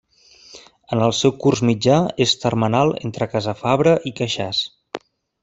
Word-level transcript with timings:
En 0.95 1.01
el 1.07 1.11
seu 1.17 1.33
curs 1.43 1.61
mitjà 1.71 1.97
és 2.25 2.33
termenal 2.45 2.95
entre 3.11 3.29
Casafabre 3.35 3.95
i 4.13 4.15
Queixàs. 4.23 4.65